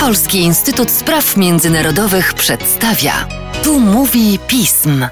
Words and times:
Polski 0.00 0.38
Instytut 0.38 0.90
Spraw 0.90 1.36
Międzynarodowych 1.36 2.34
przedstawia. 2.34 3.12
Tu 3.64 3.80
mówi 3.80 4.38
pism. 4.48 5.06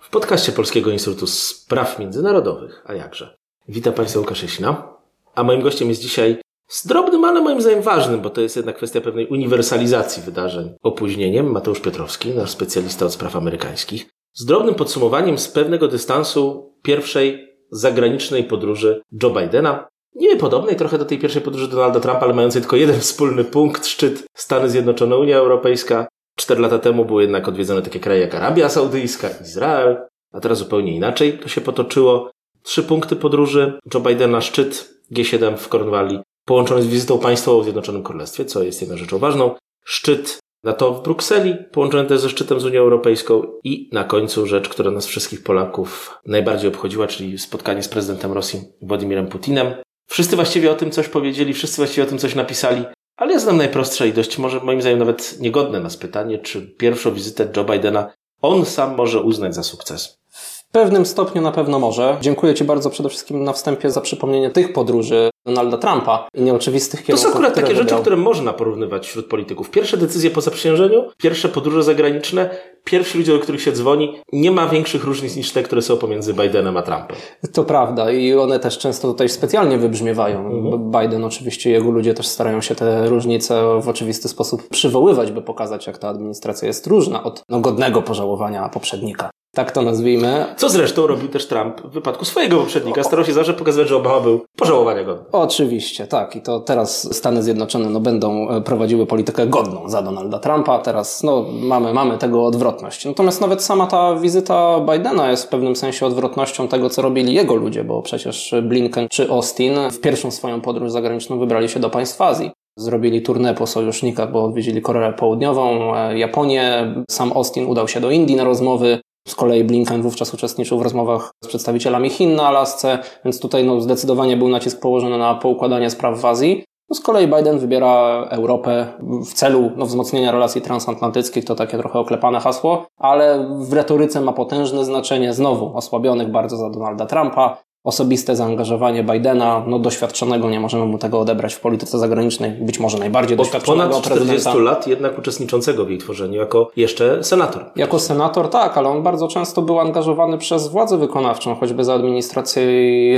W 0.00 0.10
podcaście 0.10 0.52
Polskiego 0.52 0.90
Instytutu 0.90 1.26
Spraw 1.26 1.98
Międzynarodowych, 1.98 2.82
a 2.86 2.94
jakże. 2.94 3.36
Witam 3.68 3.92
Państwa 3.92 4.20
Łukasz 4.20 4.42
Jasina, 4.42 4.88
a 5.34 5.42
moim 5.42 5.60
gościem 5.60 5.88
jest 5.88 6.00
dzisiaj 6.00 6.40
z 6.68 6.86
drobnym, 6.86 7.24
ale 7.24 7.40
moim 7.40 7.60
zdaniem 7.60 7.82
ważnym, 7.82 8.20
bo 8.20 8.30
to 8.30 8.40
jest 8.40 8.56
jednak 8.56 8.76
kwestia 8.76 9.00
pewnej 9.00 9.26
uniwersalizacji 9.26 10.22
wydarzeń 10.22 10.74
opóźnieniem, 10.82 11.52
Mateusz 11.52 11.80
Piotrowski, 11.80 12.30
nasz 12.30 12.50
specjalista 12.50 13.06
od 13.06 13.12
spraw 13.12 13.36
amerykańskich, 13.36 14.06
z 14.34 14.44
drobnym 14.44 14.74
podsumowaniem 14.74 15.38
z 15.38 15.48
pewnego 15.48 15.88
dystansu 15.88 16.72
pierwszej 16.82 17.56
zagranicznej 17.70 18.44
podróży 18.44 19.02
Joe 19.22 19.30
Bidena, 19.30 19.88
nie 20.16 20.36
podobnej 20.36 20.76
trochę 20.76 20.98
do 20.98 21.04
tej 21.04 21.18
pierwszej 21.18 21.42
podróży 21.42 21.68
Donalda 21.68 22.00
Trumpa, 22.00 22.20
ale 22.20 22.34
mającej 22.34 22.62
tylko 22.62 22.76
jeden 22.76 23.00
wspólny 23.00 23.44
punkt, 23.44 23.86
szczyt 23.86 24.24
Stany 24.34 24.70
Zjednoczone, 24.70 25.16
Unia 25.16 25.36
Europejska. 25.36 26.06
Cztery 26.36 26.60
lata 26.60 26.78
temu 26.78 27.04
były 27.04 27.22
jednak 27.22 27.48
odwiedzone 27.48 27.82
takie 27.82 28.00
kraje 28.00 28.20
jak 28.20 28.34
Arabia 28.34 28.68
Saudyjska, 28.68 29.28
Izrael, 29.42 29.96
a 30.32 30.40
teraz 30.40 30.58
zupełnie 30.58 30.96
inaczej 30.96 31.38
to 31.38 31.48
się 31.48 31.60
potoczyło. 31.60 32.30
Trzy 32.62 32.82
punkty 32.82 33.16
podróży 33.16 33.78
Joe 33.94 34.00
Bidena, 34.00 34.40
szczyt 34.40 34.90
G7 35.12 35.56
w 35.56 35.68
Cornwalli, 35.68 36.20
połączony 36.44 36.82
z 36.82 36.86
wizytą 36.86 37.18
państwową 37.18 37.60
w 37.60 37.64
Zjednoczonym 37.64 38.02
Królestwie, 38.02 38.44
co 38.44 38.62
jest 38.62 38.80
jedną 38.80 38.96
rzeczą 38.96 39.18
ważną, 39.18 39.54
szczyt 39.84 40.38
NATO 40.64 40.94
w 40.94 41.02
Brukseli, 41.02 41.56
połączony 41.72 42.08
też 42.08 42.20
ze 42.20 42.28
szczytem 42.28 42.60
z 42.60 42.64
Unią 42.64 42.80
Europejską 42.80 43.42
i 43.64 43.90
na 43.92 44.04
końcu 44.04 44.46
rzecz, 44.46 44.68
która 44.68 44.90
nas 44.90 45.06
wszystkich 45.06 45.42
Polaków 45.42 46.18
najbardziej 46.26 46.68
obchodziła, 46.68 47.06
czyli 47.06 47.38
spotkanie 47.38 47.82
z 47.82 47.88
prezydentem 47.88 48.32
Rosji 48.32 48.60
Władimirem 48.82 49.26
Putinem. 49.26 49.74
Wszyscy 50.06 50.36
właściwie 50.36 50.70
o 50.70 50.74
tym 50.74 50.90
coś 50.90 51.08
powiedzieli, 51.08 51.54
wszyscy 51.54 51.76
właściwie 51.76 52.06
o 52.06 52.06
tym 52.06 52.18
coś 52.18 52.34
napisali, 52.34 52.84
ale 53.16 53.32
ja 53.32 53.38
znam 53.38 53.56
najprostsze 53.56 54.08
i 54.08 54.12
dość 54.12 54.38
może 54.38 54.60
moim 54.60 54.80
zdaniem 54.80 54.98
nawet 54.98 55.40
niegodne 55.40 55.80
nas 55.80 55.96
pytanie, 55.96 56.38
czy 56.38 56.62
pierwszą 56.62 57.14
wizytę 57.14 57.48
Joe 57.56 57.64
Bidena 57.64 58.12
on 58.42 58.64
sam 58.64 58.96
może 58.96 59.20
uznać 59.20 59.54
za 59.54 59.62
sukces. 59.62 60.18
W 60.30 60.70
pewnym 60.72 61.06
stopniu 61.06 61.42
na 61.42 61.52
pewno 61.52 61.78
może. 61.78 62.18
Dziękuję 62.20 62.54
Ci 62.54 62.64
bardzo 62.64 62.90
przede 62.90 63.08
wszystkim 63.08 63.44
na 63.44 63.52
wstępie 63.52 63.90
za 63.90 64.00
przypomnienie 64.00 64.50
tych 64.50 64.72
podróży 64.72 65.30
Donalda 65.46 65.78
Trumpa 65.78 66.28
i 66.34 66.42
nieoczywistych 66.42 67.04
kierunków. 67.04 67.24
To 67.24 67.30
są 67.30 67.34
akurat 67.34 67.54
takie 67.54 67.66
wybrał. 67.66 67.88
rzeczy, 67.88 68.00
które 68.00 68.16
można 68.16 68.52
porównywać 68.52 69.06
wśród 69.06 69.26
polityków. 69.26 69.70
Pierwsze 69.70 69.96
decyzje 69.96 70.30
po 70.30 70.40
zaprzysiężeniu, 70.40 71.04
pierwsze 71.16 71.48
podróże 71.48 71.82
zagraniczne, 71.82 72.50
pierwsi 72.84 73.18
ludzie, 73.18 73.32
do 73.32 73.38
których 73.38 73.62
się 73.62 73.72
dzwoni, 73.72 74.20
nie 74.32 74.50
ma 74.50 74.68
większych 74.68 75.04
różnic 75.04 75.36
niż 75.36 75.52
te, 75.52 75.62
które 75.62 75.82
są 75.82 75.96
pomiędzy 75.96 76.34
Bidenem 76.34 76.76
a 76.76 76.82
Trumpem. 76.82 77.16
To 77.52 77.64
prawda 77.64 78.10
i 78.10 78.34
one 78.34 78.60
też 78.60 78.78
często 78.78 79.08
tutaj 79.08 79.28
specjalnie 79.28 79.78
wybrzmiewają. 79.78 80.46
Mhm. 80.46 80.90
Biden 80.90 81.24
oczywiście, 81.24 81.70
jego 81.70 81.90
ludzie 81.90 82.14
też 82.14 82.26
starają 82.26 82.60
się 82.60 82.74
te 82.74 83.08
różnice 83.08 83.80
w 83.80 83.88
oczywisty 83.88 84.28
sposób 84.28 84.68
przywoływać, 84.68 85.32
by 85.32 85.42
pokazać, 85.42 85.86
jak 85.86 85.98
ta 85.98 86.08
administracja 86.08 86.68
jest 86.68 86.86
różna 86.86 87.22
od 87.22 87.42
no, 87.48 87.60
godnego 87.60 88.02
pożałowania 88.02 88.68
poprzednika. 88.68 89.30
Tak 89.56 89.72
to 89.72 89.82
nazwijmy. 89.82 90.46
Co 90.56 90.68
zresztą 90.68 91.06
robił 91.06 91.28
też 91.28 91.46
Trump 91.46 91.80
w 91.80 91.90
wypadku 91.90 92.24
swojego 92.24 92.56
poprzednika. 92.56 93.02
Starał 93.02 93.24
się 93.24 93.32
zawsze 93.32 93.54
pokazywać, 93.54 93.88
że 93.88 93.96
Obama 93.96 94.20
był 94.20 94.40
pożałowania 94.56 95.04
godny. 95.04 95.24
Oczywiście, 95.32 96.06
tak. 96.06 96.36
I 96.36 96.42
to 96.42 96.60
teraz 96.60 97.16
Stany 97.16 97.42
Zjednoczone 97.42 97.90
no, 97.90 98.00
będą 98.00 98.48
e, 98.50 98.60
prowadziły 98.60 99.06
politykę 99.06 99.46
godną 99.46 99.88
za 99.88 100.02
Donalda 100.02 100.38
Trumpa. 100.38 100.78
Teraz 100.78 101.22
no, 101.22 101.44
mamy, 101.52 101.92
mamy 101.92 102.18
tego 102.18 102.46
odwrotność. 102.46 103.04
Natomiast 103.04 103.40
nawet 103.40 103.62
sama 103.62 103.86
ta 103.86 104.16
wizyta 104.16 104.80
Bidena 104.80 105.30
jest 105.30 105.44
w 105.44 105.48
pewnym 105.48 105.76
sensie 105.76 106.06
odwrotnością 106.06 106.68
tego, 106.68 106.90
co 106.90 107.02
robili 107.02 107.34
jego 107.34 107.54
ludzie, 107.54 107.84
bo 107.84 108.02
przecież 108.02 108.54
Blinken 108.62 109.08
czy 109.10 109.30
Austin 109.30 109.74
w 109.92 110.00
pierwszą 110.00 110.30
swoją 110.30 110.60
podróż 110.60 110.90
zagraniczną 110.90 111.38
wybrali 111.38 111.68
się 111.68 111.80
do 111.80 111.90
państw 111.90 112.20
Azji. 112.20 112.50
Zrobili 112.78 113.22
turnę 113.22 113.54
po 113.54 113.66
sojusznikach, 113.66 114.32
bo 114.32 114.44
odwiedzili 114.44 114.82
Koreę 114.82 115.12
Południową, 115.12 115.96
e, 115.96 116.18
Japonię. 116.18 116.94
Sam 117.10 117.32
Austin 117.32 117.66
udał 117.66 117.88
się 117.88 118.00
do 118.00 118.10
Indii 118.10 118.36
na 118.36 118.44
rozmowy. 118.44 119.00
Z 119.26 119.34
kolei 119.34 119.64
Blinken 119.64 120.02
wówczas 120.02 120.34
uczestniczył 120.34 120.78
w 120.78 120.82
rozmowach 120.82 121.30
z 121.44 121.48
przedstawicielami 121.48 122.10
Chin 122.10 122.34
na 122.34 122.42
Alasce, 122.42 122.98
więc 123.24 123.40
tutaj 123.40 123.64
no, 123.64 123.80
zdecydowanie 123.80 124.36
był 124.36 124.48
nacisk 124.48 124.80
położony 124.80 125.18
na 125.18 125.34
poukładanie 125.34 125.90
spraw 125.90 126.20
w 126.20 126.24
Azji. 126.24 126.64
No, 126.90 126.96
z 126.96 127.00
kolei 127.00 127.28
Biden 127.28 127.58
wybiera 127.58 128.24
Europę 128.30 128.86
w 129.00 129.32
celu 129.32 129.70
no, 129.76 129.86
wzmocnienia 129.86 130.32
relacji 130.32 130.62
transatlantyckich, 130.62 131.44
to 131.44 131.54
takie 131.54 131.78
trochę 131.78 131.98
oklepane 131.98 132.40
hasło, 132.40 132.86
ale 132.96 133.48
w 133.60 133.72
retoryce 133.72 134.20
ma 134.20 134.32
potężne 134.32 134.84
znaczenie, 134.84 135.32
znowu 135.32 135.76
osłabionych 135.76 136.30
bardzo 136.30 136.56
za 136.56 136.70
Donalda 136.70 137.06
Trumpa, 137.06 137.56
osobiste 137.86 138.36
zaangażowanie 138.36 139.04
Bidena, 139.04 139.64
no 139.66 139.78
doświadczonego, 139.78 140.50
nie 140.50 140.60
możemy 140.60 140.86
mu 140.86 140.98
tego 140.98 141.20
odebrać 141.20 141.54
w 141.54 141.60
polityce 141.60 141.98
zagranicznej, 141.98 142.50
być 142.50 142.80
może 142.80 142.98
najbardziej 142.98 143.34
Od 143.34 143.44
doświadczonego 143.44 143.90
ponad 143.90 144.04
40 144.04 144.34
prezydenta. 144.34 144.62
lat 144.62 144.86
jednak 144.86 145.18
uczestniczącego 145.18 145.84
w 145.84 145.90
jej 145.90 145.98
tworzeniu, 145.98 146.38
jako 146.38 146.70
jeszcze 146.76 147.24
senator. 147.24 147.64
Jako 147.76 147.98
senator 147.98 148.50
tak, 148.50 148.78
ale 148.78 148.88
on 148.88 149.02
bardzo 149.02 149.28
często 149.28 149.62
był 149.62 149.80
angażowany 149.80 150.38
przez 150.38 150.68
władzę 150.68 150.98
wykonawczą, 150.98 151.54
choćby 151.54 151.84
za 151.84 151.94
administracji 151.94 152.62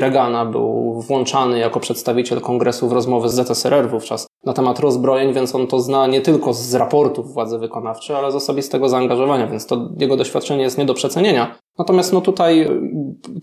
Reagana 0.01 0.45
był 0.45 1.01
włączany 1.01 1.59
jako 1.59 1.81
przedstawiciel 1.81 2.41
kongresu 2.41 2.89
w 2.89 2.93
rozmowy 2.93 3.29
z 3.29 3.35
ZSRR 3.35 3.89
wówczas 3.89 4.28
na 4.45 4.53
temat 4.53 4.81
rozbrojeń, 4.81 5.33
więc 5.33 5.55
on 5.55 5.67
to 5.67 5.81
zna 5.81 6.07
nie 6.07 6.21
tylko 6.21 6.55
z 6.55 6.75
raportów 6.75 7.35
władzy 7.35 7.59
wykonawczej, 7.59 8.17
ale 8.17 8.33
z 8.33 8.35
osobistego 8.35 8.89
zaangażowania, 8.89 9.47
więc 9.47 9.67
to 9.67 9.89
jego 9.99 10.17
doświadczenie 10.17 10.63
jest 10.63 10.79
nie 10.79 10.85
do 10.85 10.95
przecenienia. 10.95 11.55
Natomiast 11.79 12.13
no 12.13 12.21
tutaj 12.21 12.69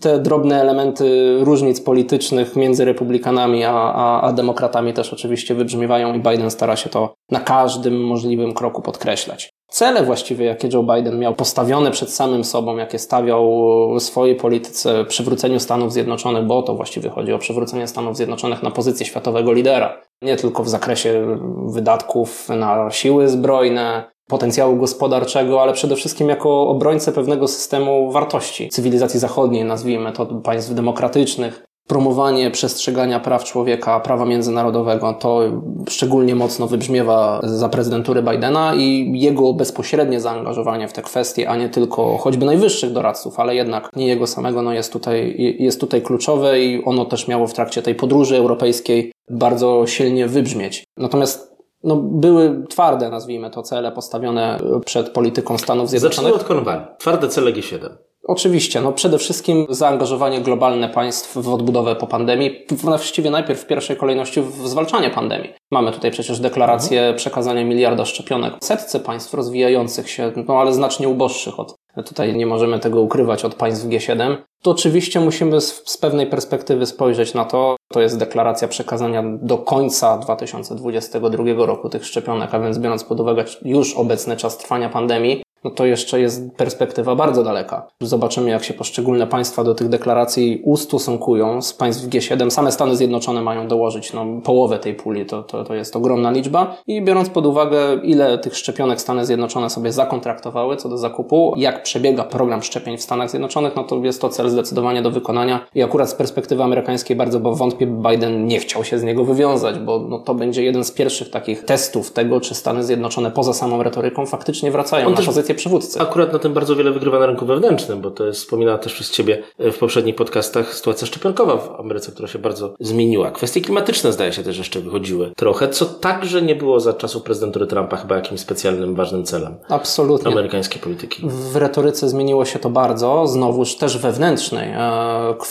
te 0.00 0.18
drobne 0.18 0.60
elementy 0.60 1.36
różnic 1.40 1.80
politycznych 1.80 2.56
między 2.56 2.84
republikanami 2.84 3.64
a, 3.64 3.72
a, 3.72 4.20
a 4.20 4.32
demokratami 4.32 4.92
też 4.92 5.12
oczywiście 5.12 5.54
wybrzmiewają 5.54 6.14
i 6.14 6.20
Biden 6.20 6.50
stara 6.50 6.76
się 6.76 6.90
to 6.90 7.14
na 7.30 7.40
każdym 7.40 8.04
możliwym 8.04 8.54
kroku 8.54 8.82
podkreślać. 8.82 9.50
Cele 9.68 10.02
właściwie, 10.02 10.44
jakie 10.44 10.68
Joe 10.72 10.82
Biden 10.82 11.18
miał 11.18 11.34
postawione 11.34 11.90
przed 11.90 12.10
samym 12.10 12.44
sobą, 12.44 12.76
jakie 12.76 12.98
stawiał 12.98 13.50
swojej 13.98 14.36
polityce 14.36 15.04
przywróceniu 15.04 15.60
Stanów 15.60 15.92
Zjednoczonych, 15.92 16.44
bo 16.44 16.62
to 16.62 16.74
właściwie 16.74 17.10
chodzi 17.10 17.32
o 17.32 17.38
przywrócenie 17.38 17.86
Stanów 17.86 18.16
Zjednoczonych 18.16 18.62
na 18.62 18.70
pozycję 18.70 19.06
światowego 19.06 19.52
lidera. 19.52 20.02
Nie 20.22 20.36
tylko 20.36 20.62
w 20.62 20.68
zakresie 20.68 21.38
wydatków 21.66 22.48
na 22.48 22.90
siły 22.90 23.28
zbrojne, 23.28 24.10
potencjału 24.28 24.76
gospodarczego, 24.76 25.62
ale 25.62 25.72
przede 25.72 25.96
wszystkim 25.96 26.28
jako 26.28 26.68
obrońcę 26.68 27.12
pewnego 27.12 27.48
systemu 27.48 28.12
wartości 28.12 28.68
cywilizacji 28.68 29.20
zachodniej, 29.20 29.64
nazwijmy 29.64 30.12
to 30.12 30.26
państw 30.26 30.74
demokratycznych. 30.74 31.65
Promowanie 31.86 32.50
przestrzegania 32.50 33.20
praw 33.20 33.44
człowieka, 33.44 34.00
prawa 34.00 34.24
międzynarodowego, 34.24 35.12
to 35.12 35.40
szczególnie 35.88 36.34
mocno 36.34 36.66
wybrzmiewa 36.66 37.40
za 37.42 37.68
prezydentury 37.68 38.22
Bidena 38.22 38.74
i 38.74 39.12
jego 39.20 39.52
bezpośrednie 39.52 40.20
zaangażowanie 40.20 40.88
w 40.88 40.92
te 40.92 41.02
kwestie, 41.02 41.48
a 41.48 41.56
nie 41.56 41.68
tylko 41.68 42.16
choćby 42.16 42.46
najwyższych 42.46 42.92
doradców, 42.92 43.40
ale 43.40 43.54
jednak 43.54 43.90
nie 43.96 44.06
jego 44.06 44.26
samego, 44.26 44.62
no 44.62 44.72
jest 44.72 44.92
tutaj, 44.92 45.34
jest 45.58 45.80
tutaj 45.80 46.02
kluczowe 46.02 46.60
i 46.60 46.84
ono 46.84 47.04
też 47.04 47.28
miało 47.28 47.46
w 47.46 47.54
trakcie 47.54 47.82
tej 47.82 47.94
podróży 47.94 48.36
europejskiej 48.36 49.12
bardzo 49.30 49.86
silnie 49.86 50.26
wybrzmieć. 50.26 50.84
Natomiast 50.96 51.56
no, 51.84 51.96
były 51.96 52.64
twarde, 52.68 53.10
nazwijmy 53.10 53.50
to, 53.50 53.62
cele 53.62 53.92
postawione 53.92 54.58
przed 54.84 55.10
polityką 55.10 55.58
Stanów 55.58 55.90
Zjednoczonych. 55.90 56.32
Zacznijmy 56.32 56.40
od 56.40 56.48
Cornwalli. 56.48 56.84
Twarde 56.98 57.28
cele 57.28 57.52
G7. 57.52 57.88
Oczywiście, 58.28 58.80
no 58.80 58.92
przede 58.92 59.18
wszystkim 59.18 59.66
zaangażowanie 59.68 60.40
globalne 60.40 60.88
państw 60.88 61.38
w 61.38 61.48
odbudowę 61.48 61.96
po 61.96 62.06
pandemii, 62.06 62.66
właściwie 62.70 63.30
najpierw 63.30 63.60
w 63.60 63.66
pierwszej 63.66 63.96
kolejności 63.96 64.42
w 64.42 64.68
zwalczanie 64.68 65.10
pandemii. 65.10 65.52
Mamy 65.70 65.92
tutaj 65.92 66.10
przecież 66.10 66.40
deklarację 66.40 67.00
mhm. 67.00 67.16
przekazania 67.16 67.64
miliarda 67.64 68.04
szczepionek 68.04 68.54
setce 68.60 69.00
państw 69.00 69.34
rozwijających 69.34 70.10
się, 70.10 70.32
no 70.48 70.60
ale 70.60 70.74
znacznie 70.74 71.08
uboższych 71.08 71.60
od 71.60 71.74
tutaj 72.02 72.36
nie 72.36 72.46
możemy 72.46 72.78
tego 72.78 73.00
ukrywać 73.00 73.44
od 73.44 73.54
państw 73.54 73.86
G7, 73.86 74.36
to 74.62 74.70
oczywiście 74.70 75.20
musimy 75.20 75.60
z, 75.60 75.82
z, 75.86 75.96
pewnej 75.96 76.26
perspektywy 76.26 76.86
spojrzeć 76.86 77.34
na 77.34 77.44
to. 77.44 77.76
To 77.92 78.00
jest 78.00 78.18
deklaracja 78.18 78.68
przekazania 78.68 79.22
do 79.42 79.58
końca 79.58 80.18
2022 80.18 81.66
roku 81.66 81.88
tych 81.88 82.06
szczepionek, 82.06 82.54
a 82.54 82.60
więc 82.60 82.78
biorąc 82.78 83.04
pod 83.04 83.20
uwagę 83.20 83.44
już 83.62 83.94
obecny 83.94 84.36
czas 84.36 84.58
trwania 84.58 84.88
pandemii, 84.88 85.42
no 85.64 85.70
to 85.70 85.86
jeszcze 85.86 86.20
jest 86.20 86.56
perspektywa 86.56 87.14
bardzo 87.14 87.44
daleka. 87.44 87.86
Zobaczymy, 88.00 88.50
jak 88.50 88.64
się 88.64 88.74
poszczególne 88.74 89.26
państwa 89.26 89.64
do 89.64 89.74
tych 89.74 89.88
deklaracji 89.88 90.60
ustosunkują 90.64 91.62
z 91.62 91.72
państw 91.72 92.08
G7. 92.08 92.50
Same 92.50 92.72
Stany 92.72 92.96
Zjednoczone 92.96 93.42
mają 93.42 93.68
dołożyć 93.68 94.12
no, 94.12 94.26
połowę 94.44 94.78
tej 94.78 94.94
puli, 94.94 95.26
to, 95.26 95.42
to, 95.42 95.64
to 95.64 95.74
jest 95.74 95.96
ogromna 95.96 96.30
liczba. 96.30 96.76
I 96.86 97.02
biorąc 97.02 97.30
pod 97.30 97.46
uwagę, 97.46 97.78
ile 98.02 98.38
tych 98.38 98.56
szczepionek 98.56 99.00
Stany 99.00 99.26
Zjednoczone 99.26 99.70
sobie 99.70 99.92
zakontraktowały 99.92 100.76
co 100.76 100.88
do 100.88 100.98
zakupu, 100.98 101.54
jak 101.56 101.82
przebiega 101.82 102.24
program 102.24 102.62
szczepień 102.62 102.96
w 102.96 103.02
Stanach 103.02 103.30
Zjednoczonych, 103.30 103.76
no 103.76 103.84
to 103.84 103.96
jest 103.96 104.20
to 104.20 104.28
cel 104.28 104.50
zdecydowanie 104.50 105.02
do 105.02 105.10
wykonania. 105.10 105.66
I 105.74 105.82
akurat 105.82 106.10
z 106.10 106.14
perspektywy 106.14 106.62
amerykańskiej 106.62 107.16
bardzo 107.16 107.40
bo 107.40 107.54
wątpię, 107.54 107.86
Biden 107.86 108.46
nie 108.46 108.58
chciał 108.58 108.84
się 108.84 108.98
z 108.98 109.02
niego 109.02 109.24
wywiązać, 109.24 109.78
bo 109.78 109.98
no, 110.08 110.18
to 110.18 110.34
będzie 110.34 110.64
jeden 110.64 110.84
z 110.84 110.92
pierwszych 110.92 111.30
takich 111.30 111.64
testów 111.64 112.12
tego, 112.12 112.40
czy 112.40 112.54
Stany 112.54 112.84
Zjednoczone 112.84 113.30
poza 113.30 113.52
samą 113.52 113.82
retoryką 113.82 114.26
faktycznie 114.26 114.70
wracają 114.70 115.10
na 115.10 115.16
też 115.16 115.28
pozycję 115.46 115.54
przywódcy. 115.54 116.00
Akurat 116.00 116.32
na 116.32 116.38
tym 116.38 116.52
bardzo 116.52 116.76
wiele 116.76 116.90
wygrywa 116.90 117.18
na 117.18 117.26
rynku 117.26 117.46
wewnętrznym, 117.46 118.00
bo 118.00 118.10
to 118.10 118.26
jest 118.26 118.40
wspominana 118.40 118.78
też 118.78 118.94
przez 118.94 119.10
Ciebie 119.10 119.42
w 119.58 119.78
poprzednich 119.78 120.16
podcastach 120.16 120.74
sytuacja 120.74 121.06
szczepionkowa 121.06 121.56
w 121.56 121.80
Ameryce, 121.80 122.12
która 122.12 122.28
się 122.28 122.38
bardzo 122.38 122.74
zmieniła. 122.80 123.30
Kwestie 123.30 123.60
klimatyczne 123.60 124.12
zdaje 124.12 124.32
się 124.32 124.42
też 124.42 124.58
jeszcze 124.58 124.80
wychodziły 124.80 125.32
trochę, 125.36 125.68
co 125.68 125.84
także 125.84 126.42
nie 126.42 126.56
było 126.56 126.80
za 126.80 126.92
czasów 126.92 127.22
prezydentury 127.22 127.66
Trumpa 127.66 127.96
chyba 127.96 128.16
jakimś 128.16 128.40
specjalnym, 128.40 128.94
ważnym 128.94 129.24
celem. 129.24 129.54
Absolutnie. 129.68 130.32
Amerykańskiej 130.32 130.82
polityki. 130.82 131.22
W 131.28 131.56
retoryce 131.56 132.08
zmieniło 132.08 132.44
się 132.44 132.58
to 132.58 132.70
bardzo, 132.70 133.26
znowuż 133.26 133.76
też 133.76 133.98
wewnętrznej. 133.98 134.70
E, 134.70 134.78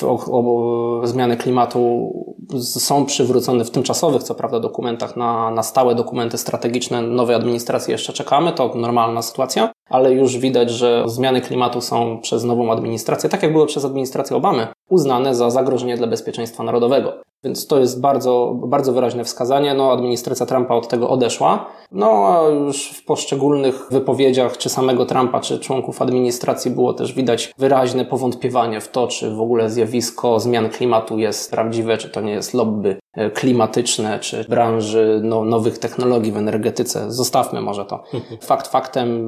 o, 0.02 0.20
o, 0.32 1.02
zmiany 1.04 1.38
klimatu 1.38 2.12
są 2.60 3.06
przywrócone 3.06 3.66
w 3.66 3.72
tymczasowych, 3.72 4.24
co 4.24 4.36
prawda, 4.36 4.60
dokumentach 4.60 5.18
na, 5.18 5.52
na 5.52 5.64
stałe 5.64 5.96
dokumenty 5.96 6.38
strategiczne 6.38 7.02
nowej 7.02 7.36
administracji 7.36 7.92
jeszcze 7.92 8.14
czekamy, 8.14 8.52
to 8.52 8.72
normalna 8.76 9.22
sytuacja, 9.22 9.72
ale 9.90 10.14
już 10.14 10.38
widać, 10.38 10.70
że 10.70 11.04
zmiany 11.08 11.42
klimatu 11.42 11.82
są 11.82 12.20
przez 12.22 12.44
nową 12.44 12.72
administrację, 12.72 13.30
tak 13.30 13.44
jak 13.44 13.52
były 13.52 13.66
przez 13.66 13.86
administrację 13.86 14.38
Obamy, 14.38 14.68
uznane 14.90 15.36
za 15.36 15.50
zagrożenie 15.50 15.98
dla 15.98 16.08
bezpieczeństwa 16.08 16.64
narodowego. 16.64 17.14
Więc 17.46 17.68
to 17.68 17.80
jest 17.80 18.02
bardzo, 18.02 18.56
bardzo 18.68 18.94
wyraźne 18.94 19.24
wskazanie. 19.24 19.74
No, 19.74 19.92
administracja 19.92 20.46
Trumpa 20.46 20.76
od 20.76 20.88
tego 20.88 21.10
odeszła. 21.10 21.66
No, 21.92 22.08
a 22.08 22.50
już 22.50 22.90
w 22.90 23.06
poszczególnych 23.06 23.88
wypowiedziach, 23.92 24.58
czy 24.58 24.70
samego 24.70 25.06
Trumpa, 25.06 25.40
czy 25.40 25.60
członków 25.60 26.02
administracji 26.02 26.72
było 26.72 26.94
też 26.94 27.14
widać 27.14 27.54
wyraźne 27.58 28.06
powątpiewanie 28.06 28.82
w 28.82 28.88
to, 28.88 29.08
czy 29.08 29.36
w 29.36 29.42
ogóle 29.42 29.70
zjawisko 29.70 30.40
zmian 30.40 30.70
klimatu 30.70 31.20
jest 31.20 31.52
prawdziwe, 31.52 31.98
czy 31.98 32.10
to 32.10 32.22
nie 32.22 32.32
jest 32.32 32.54
lobby 32.54 33.00
e, 33.14 33.32
klimatyczne, 33.32 34.20
czy 34.20 34.46
branży 34.50 35.22
no, 35.24 35.46
nowych 35.46 35.78
technologii 35.78 36.32
w 36.32 36.38
energetyce. 36.38 37.12
Zostawmy 37.12 37.62
może 37.62 37.86
to. 37.86 38.04
Fakt 38.42 38.68
faktem, 38.68 39.28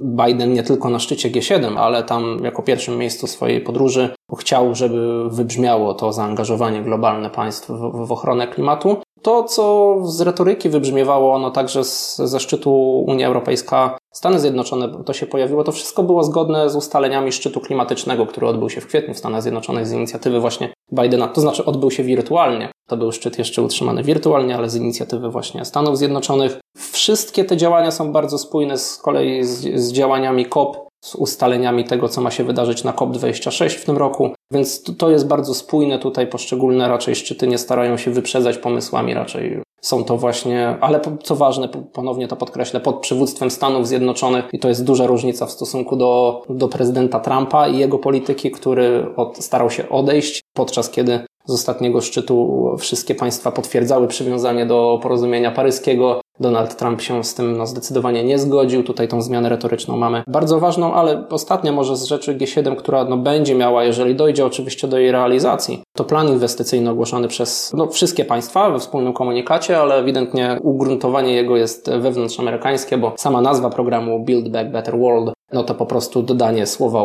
Biden 0.00 0.52
nie 0.52 0.62
tylko 0.62 0.90
na 0.90 0.98
szczycie 0.98 1.30
G7, 1.30 1.78
ale 1.78 2.02
tam 2.02 2.38
jako 2.44 2.62
pierwszym 2.62 2.98
miejscu 2.98 3.26
swojej 3.26 3.60
podróży 3.60 4.10
chciał, 4.36 4.74
żeby 4.74 5.30
wybrzmiało 5.30 5.94
to 5.94 6.12
zaangażowanie 6.12 6.82
globalne 6.82 7.30
państw 7.30 7.70
w, 7.70 8.06
w 8.06 8.12
ochronę 8.12 8.48
klimatu. 8.48 8.96
To, 9.22 9.44
co 9.44 9.96
z 10.04 10.20
retoryki 10.20 10.68
wybrzmiewało, 10.68 11.38
no 11.38 11.50
także 11.50 11.84
z, 11.84 12.16
ze 12.16 12.40
szczytu 12.40 13.04
Unia 13.08 13.26
Europejska, 13.26 13.98
Stany 14.12 14.40
Zjednoczone, 14.40 15.04
to 15.04 15.12
się 15.12 15.26
pojawiło, 15.26 15.64
to 15.64 15.72
wszystko 15.72 16.02
było 16.02 16.24
zgodne 16.24 16.70
z 16.70 16.76
ustaleniami 16.76 17.32
szczytu 17.32 17.60
klimatycznego, 17.60 18.26
który 18.26 18.46
odbył 18.46 18.70
się 18.70 18.80
w 18.80 18.86
kwietniu 18.86 19.14
w 19.14 19.18
Stanach 19.18 19.42
Zjednoczonych 19.42 19.86
z 19.86 19.92
inicjatywy 19.92 20.40
właśnie 20.40 20.72
Bidena, 20.92 21.28
to 21.28 21.40
znaczy 21.40 21.64
odbył 21.64 21.90
się 21.90 22.02
wirtualnie. 22.02 22.68
To 22.88 22.96
był 22.96 23.12
szczyt 23.12 23.38
jeszcze 23.38 23.62
utrzymany 23.62 24.02
wirtualnie, 24.02 24.56
ale 24.56 24.70
z 24.70 24.76
inicjatywy 24.76 25.30
właśnie 25.30 25.64
Stanów 25.64 25.98
Zjednoczonych. 25.98 26.60
Wszystkie 26.76 27.44
te 27.44 27.56
działania 27.56 27.90
są 27.90 28.12
bardzo 28.12 28.38
spójne 28.38 28.78
z 28.78 28.96
kolei 28.96 29.44
z, 29.44 29.80
z 29.80 29.92
działaniami 29.92 30.46
COP, 30.46 30.81
z 31.04 31.14
ustaleniami 31.14 31.84
tego, 31.84 32.08
co 32.08 32.20
ma 32.20 32.30
się 32.30 32.44
wydarzyć 32.44 32.84
na 32.84 32.92
COP26 32.92 33.68
w 33.68 33.84
tym 33.84 33.96
roku. 33.96 34.30
Więc 34.52 34.82
to 34.82 35.10
jest 35.10 35.26
bardzo 35.26 35.54
spójne. 35.54 35.98
Tutaj 35.98 36.26
poszczególne 36.26 36.88
raczej 36.88 37.14
szczyty 37.14 37.46
nie 37.46 37.58
starają 37.58 37.96
się 37.96 38.10
wyprzedzać 38.10 38.58
pomysłami, 38.58 39.14
raczej 39.14 39.62
są 39.82 40.04
to 40.04 40.16
właśnie, 40.16 40.76
ale 40.80 41.00
co 41.22 41.36
ważne, 41.36 41.68
ponownie 41.68 42.28
to 42.28 42.36
podkreślę, 42.36 42.80
pod 42.80 43.00
przywództwem 43.00 43.50
Stanów 43.50 43.88
Zjednoczonych 43.88 44.44
i 44.52 44.58
to 44.58 44.68
jest 44.68 44.84
duża 44.84 45.06
różnica 45.06 45.46
w 45.46 45.50
stosunku 45.50 45.96
do, 45.96 46.42
do 46.48 46.68
prezydenta 46.68 47.20
Trumpa 47.20 47.68
i 47.68 47.78
jego 47.78 47.98
polityki, 47.98 48.50
który 48.50 49.06
od, 49.16 49.38
starał 49.38 49.70
się 49.70 49.88
odejść, 49.88 50.40
podczas 50.54 50.90
kiedy 50.90 51.20
z 51.46 51.52
ostatniego 51.52 52.00
szczytu 52.00 52.66
wszystkie 52.78 53.14
państwa 53.14 53.52
potwierdzały 53.52 54.08
przywiązanie 54.08 54.66
do 54.66 54.98
porozumienia 55.02 55.50
paryskiego. 55.50 56.20
Donald 56.42 56.76
Trump 56.76 57.00
się 57.00 57.24
z 57.24 57.34
tym 57.34 57.56
no, 57.56 57.66
zdecydowanie 57.66 58.24
nie 58.24 58.38
zgodził. 58.38 58.82
Tutaj 58.82 59.08
tą 59.08 59.22
zmianę 59.22 59.48
retoryczną 59.48 59.96
mamy 59.96 60.22
bardzo 60.26 60.60
ważną, 60.60 60.94
ale 60.94 61.28
ostatnia 61.28 61.72
może 61.72 61.96
z 61.96 62.04
rzeczy 62.04 62.34
G7, 62.34 62.76
która 62.76 63.04
no, 63.04 63.16
będzie 63.16 63.54
miała, 63.54 63.84
jeżeli 63.84 64.14
dojdzie 64.14 64.46
oczywiście 64.46 64.88
do 64.88 64.98
jej 64.98 65.12
realizacji, 65.12 65.82
to 65.96 66.04
plan 66.04 66.28
inwestycyjny 66.28 66.90
ogłoszony 66.90 67.28
przez 67.28 67.72
no, 67.74 67.86
wszystkie 67.86 68.24
państwa 68.24 68.70
we 68.70 68.78
wspólnym 68.78 69.12
komunikacie, 69.12 69.78
ale 69.78 69.94
ewidentnie 69.94 70.58
ugruntowanie 70.62 71.34
jego 71.34 71.56
jest 71.56 71.90
wewnątrzamerykańskie, 71.90 72.98
bo 72.98 73.14
sama 73.16 73.40
nazwa 73.40 73.70
programu 73.70 74.24
Build 74.24 74.48
Back 74.48 74.70
Better 74.70 74.98
World 74.98 75.32
no 75.52 75.64
to 75.64 75.74
po 75.74 75.86
prostu 75.86 76.22
dodanie 76.22 76.66
słowa 76.66 77.02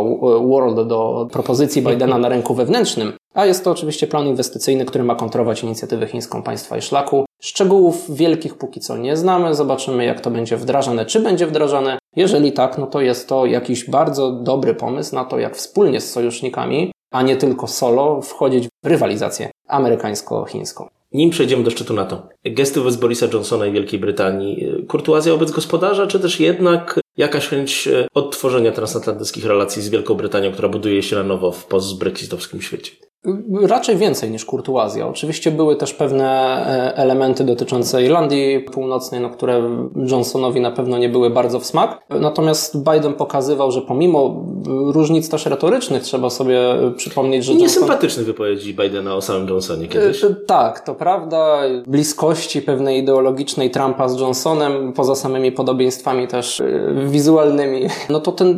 world 0.48 0.88
do 0.88 1.28
propozycji 1.32 1.82
Bidena 1.82 2.18
na 2.18 2.30
rynku 2.30 2.54
wewnętrznym. 2.54 3.14
A 3.34 3.46
jest 3.46 3.64
to 3.64 3.72
oczywiście 3.72 4.08
plan 4.08 4.28
inwestycyjny, 4.28 4.86
który 4.86 5.04
ma 5.04 5.16
kontrolować 5.16 5.64
inicjatywę 5.64 6.08
chińską 6.08 6.44
państwa 6.44 6.78
i 6.78 6.82
szlaku. 6.82 7.26
Szczegółów 7.42 8.16
wielkich 8.16 8.58
póki 8.58 8.80
co 8.80 8.98
nie 8.98 9.18
znamy. 9.18 9.56
Zobaczymy, 9.56 10.06
jak 10.06 10.22
to 10.22 10.32
będzie 10.32 10.58
wdrażane, 10.58 11.06
czy 11.06 11.20
będzie 11.20 11.48
wdrażane. 11.48 11.98
Jeżeli 12.16 12.52
tak, 12.52 12.78
no 12.78 12.88
to 12.88 13.02
jest 13.02 13.30
to 13.30 13.46
jakiś 13.46 13.90
bardzo 13.90 14.32
dobry 14.32 14.76
pomysł 14.76 15.16
na 15.16 15.26
to, 15.26 15.40
jak 15.40 15.56
wspólnie 15.56 16.02
z 16.02 16.12
sojusznikami, 16.12 16.92
a 17.12 17.22
nie 17.22 17.36
tylko 17.36 17.68
solo, 17.68 18.22
wchodzić 18.22 18.68
w 18.84 18.88
rywalizację 18.88 19.50
amerykańsko-chińską. 19.68 20.88
Nim 21.12 21.30
przejdziemy 21.30 21.64
do 21.64 21.72
szczytu 21.72 21.94
NATO, 21.94 22.28
gesty 22.46 22.80
wobec 22.80 22.96
Borisa 22.96 23.26
Johnsona 23.34 23.66
i 23.66 23.72
Wielkiej 23.72 24.00
Brytanii, 24.00 24.68
kurtuazja 24.88 25.34
wobec 25.34 25.52
gospodarza, 25.52 26.08
czy 26.08 26.20
też 26.20 26.40
jednak 26.40 27.00
jakaś 27.18 27.48
chęć 27.48 27.88
e, 27.88 28.08
odtworzenia 28.14 28.72
transatlantyckich 28.72 29.46
relacji 29.46 29.82
z 29.82 29.90
Wielką 29.90 30.14
Brytanią, 30.14 30.52
która 30.52 30.70
buduje 30.70 31.04
się 31.04 31.16
na 31.16 31.24
nowo 31.24 31.52
w 31.52 31.66
post-brexitowskim 31.66 32.62
świecie? 32.62 33.07
Raczej 33.62 33.98
więcej 33.98 34.32
niż 34.32 34.46
kurtuazja. 34.46 35.08
Oczywiście 35.08 35.52
były 35.52 35.76
też 35.76 35.94
pewne 35.94 36.26
e, 36.26 36.98
elementy 36.98 37.44
dotyczące 37.44 38.04
Irlandii 38.04 38.60
Północnej, 38.60 39.22
no, 39.22 39.30
które 39.30 39.62
Johnsonowi 40.12 40.62
na 40.62 40.72
pewno 40.72 40.98
nie 40.98 41.10
były 41.10 41.30
bardzo 41.30 41.60
w 41.60 41.66
smak. 41.66 42.00
Natomiast 42.10 42.78
Biden 42.78 43.14
pokazywał, 43.14 43.72
że 43.72 43.82
pomimo 43.82 44.46
różnic 44.68 45.30
też 45.30 45.46
retorycznych, 45.46 46.04
trzeba 46.04 46.30
sobie 46.30 46.60
przypomnieć, 46.98 47.46
że. 47.46 47.54
I 47.54 47.56
niesympatycznych 47.56 48.28
Johnson... 48.28 48.46
wypowiedzi 48.46 48.74
Bidena 48.74 49.16
o 49.16 49.22
samym 49.22 49.48
Johnsonie 49.48 49.88
kiedyś. 49.88 50.24
E, 50.24 50.36
tak, 50.48 50.80
to 50.80 50.96
prawda. 50.96 51.62
Bliskości 51.88 52.62
pewnej 52.62 53.00
ideologicznej 53.00 53.72
Trumpa 53.72 54.10
z 54.10 54.20
Johnsonem, 54.20 54.94
poza 54.94 55.16
samymi 55.16 55.52
podobieństwami 55.52 56.28
też 56.28 56.62
e, 56.62 56.66
wizualnymi. 57.06 57.88
No 58.10 58.20
to 58.20 58.32
ten 58.32 58.58